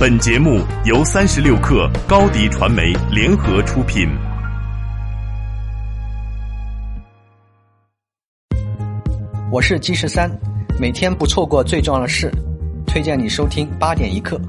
[0.00, 4.08] 本节目由三十六克高低传媒联合出品。
[9.52, 10.30] 我是金十三，
[10.78, 12.32] 每天不错过最重要的事，
[12.86, 14.40] 推荐你收听八点一刻。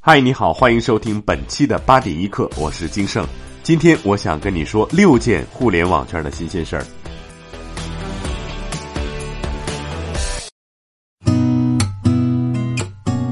[0.00, 3.24] 嗨，你好，欢迎收听本期的八点一刻，我是金盛。
[3.62, 6.84] 今天我想跟你说六件互联网圈的新鲜事儿。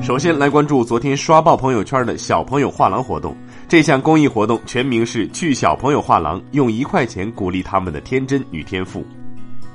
[0.09, 3.37] 首先来关注昨天刷爆朋友圈的小朋友画廊活动。
[3.69, 9.05] 这项公益活动全名是“去小朋友画廊，用一块钱鼓励他们的天真与天赋”。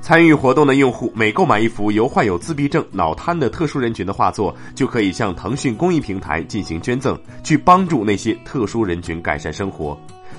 [0.02, 9.96] 参与活动的用户每购买一幅由患有自闭症、脑瘫的特殊人群的画作，就可以向腾讯公益平台进行捐赠，去帮助那些特殊人群改善生活。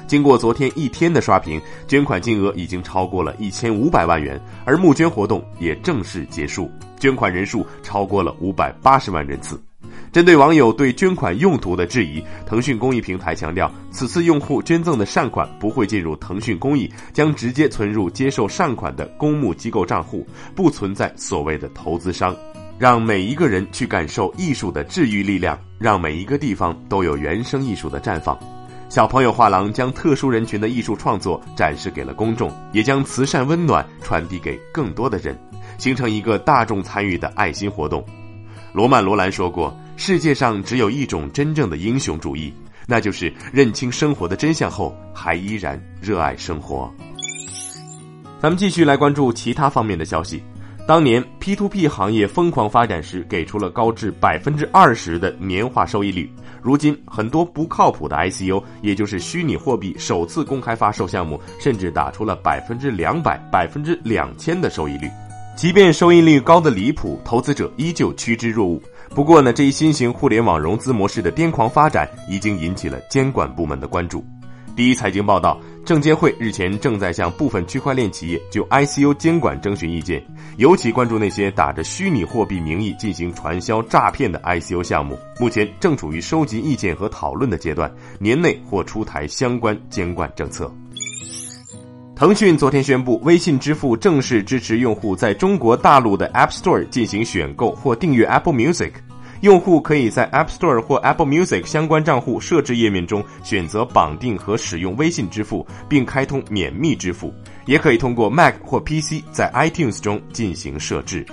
[0.08, 6.70] 经过昨天一天的刷屏，捐款金额已经超过了一千五百万元，而募捐活动也正式结束，
[7.00, 9.58] 捐款人数超过了五百八十万人次。
[10.12, 22.36] 针对网友对捐款用途的质疑，腾讯公益平台强调，此次用户捐赠的善款不会进入腾讯公益，将直接存入接受善款的公募机构账户，不存在所谓的投资商，
[22.80, 28.38] 让每一个人去感受艺术的治愈力量，让每一个地方都有原生艺术的绽放。
[28.88, 35.38] 小朋友画廊将特殊人群的艺术创作展示给了公众，也将慈善温暖传递给更多的人，
[35.78, 38.06] 形成一个大众参与的爱心活动。
[38.76, 39.74] 罗曼·罗兰说过。
[39.96, 42.54] 世界上只有一种真正的英雄主义，
[42.86, 46.94] 那就是认清生活的真相后还依然热爱生活。
[48.42, 50.44] 咱们继续来关注其他方面的消息。
[50.86, 56.30] 当年 P to P 行业疯狂发展时，给出了高至百分之二十的年化收益率。
[56.62, 65.10] 如今，很多不靠谱的 ICO，也就是虚拟货币首次公开发售项目，甚至打出了百分之两百、百分之两千的收益率。
[65.56, 68.80] 即便收益率高的离谱，投资者依旧趋之若鹜。
[69.12, 74.24] 不过呢，这一新型互联网融资模式的癫狂发展已经引起了监管部门的关注。
[74.76, 80.22] 第一财经报道，证监会日前正在向部分区块链企业就 ICO 监管征询意见，
[80.58, 87.90] 尤其关注那些打着虚拟货币名义进行传销诈骗的 ICO 项目，目前正处于收集意见和讨论的阶段，
[88.20, 90.70] 年内或出台相关监管政策。
[92.16, 98.94] 腾讯昨天宣布，微信支付正式支持用户在中国大陆的 App Store 进行选购或订阅 Apple Music。
[99.42, 107.34] 用户可以在 App Store 或 Apple Music 相关账户设置页面中选择绑定和使用微信支付，并开通免密支付。
[107.66, 111.26] 也可以通过 Mac 或 PC 在 iTunes 中进行设置。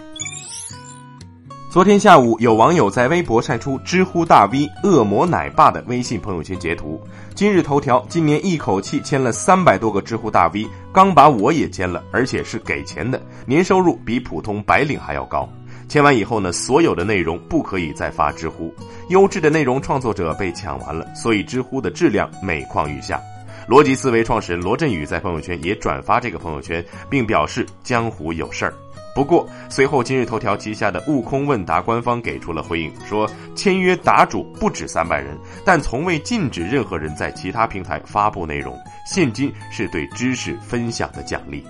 [1.73, 7.01] 昨天下午，有网友在微博晒出知乎大 V 恶魔奶爸的微信朋友圈截图。
[7.35, 15.49] 今日头条今年一口气签了三百多个知乎大 V，刚把我也签了，而且是给钱的，年收入比普通白领还要高。
[15.89, 18.71] 签完以后呢，所有的内容不可以再发知乎，
[19.09, 23.19] 优质的内容创作者被抢完了，所以知乎的质量每况愈下。
[23.67, 28.75] 逻辑思维创始人罗振宇在朋友圈也转发这个朋友圈，并表示江湖有事儿。
[29.15, 38.75] 不过，随后今日头条旗下的悟空问答官方给出了回应，说签约答主不止三百人，但从未禁止任何人在其他平台发布内容，
[39.07, 41.63] 现金是对知识分享的奖励。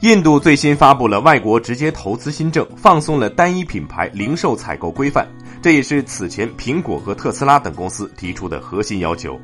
[0.00, 5.26] 印度最新发布了外国直接投资新政，放松了单一品牌零售采购规范，
[5.62, 9.40] 这也是此前苹果和特斯拉等公司提出的核心要求。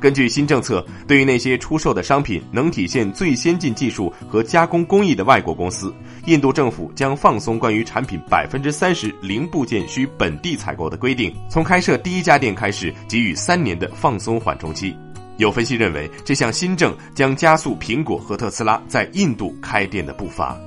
[0.00, 5.94] 根据新政策，对于那些出售的商品能体现最先进技术和加工工艺的外国公司，
[6.26, 14.96] 印度政府将放松关于产品百分之三十零部件需本地采购的规定，从开设第一家店开始给予三年的放松缓冲期。
[15.38, 20.58] 有分析认为，这项新政将加速苹果和特斯拉在印度开店的步伐。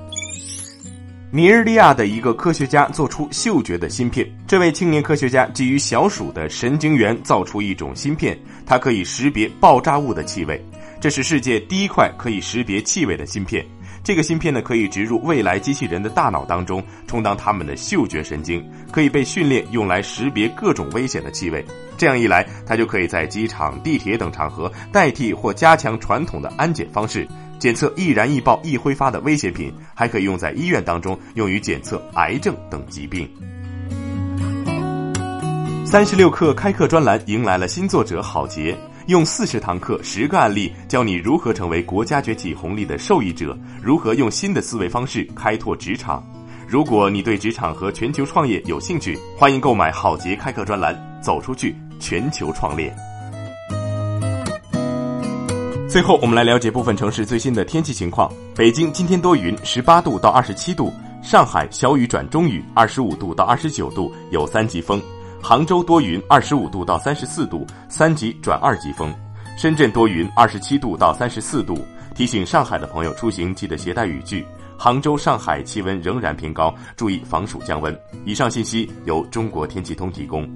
[1.32, 4.28] 尼日利亚的一个科学家做出嗅觉的芯片。
[4.48, 8.36] 这位青年科学家基于小鼠的神经元造出一种芯片，
[8.66, 10.60] 它可以识别爆炸物的气味。
[11.00, 13.64] 这是世界第一块可以识别气味的芯片。
[14.04, 21.64] 这个芯片呢，可以植入未来机器人的大脑当中，充当他们的嗅觉神经，可以被训练用来识别各种危险的气味。
[21.96, 27.28] 这样一来，它就可以在机场、地铁等场合代替或加强传统的安检方式。
[27.60, 33.30] 检测易燃易爆易挥发的危险品，还可以用在医院当中，用于检测癌症等疾病。
[35.86, 38.78] 三十六课开课专栏迎来了新作者郝杰，
[39.08, 46.24] 用四十堂课、十个案例，教你如何成为国家崛起红利的受益者，如何用新的思维方式开拓职场。
[46.68, 52.96] 如果你对职场和全球创业有兴趣，欢迎购买郝杰开课专栏，走出去，全球创业。
[55.90, 58.32] 最后，我们来了解部分城市最新的天气情况。
[58.56, 60.94] 北京今天多云，十八度到二十七度；
[61.24, 65.00] 上海小雨转中雨，二十五度到二十九度，有三级风；
[65.42, 69.12] 杭州多云，二十五度到三十四度，三级转二级风；
[69.58, 71.76] 深圳多云，二十七度到三十四度。
[72.14, 74.46] 提醒上海的朋友出行记得携带雨具。
[74.78, 78.00] 杭州、上海气温仍然偏高，注意防暑降温。
[78.26, 80.48] 以上信息由中国天气通提供。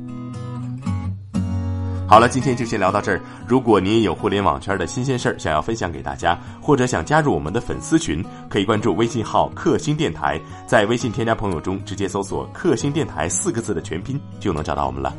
[2.06, 3.20] 好了，今天就先聊到这儿。
[3.48, 15.16] 如果您也有互联网圈的新鲜事儿想要分享给大家，或者想加入我们的粉丝群，可以关注微信号“克星电台”，在微信添加朋友中直接搜索“克星电台”四个字的全拼就能找到我们了。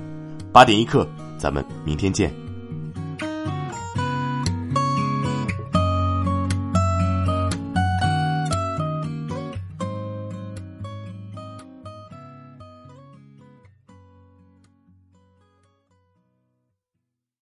[0.52, 2.43] 八点一刻，咱们明天见。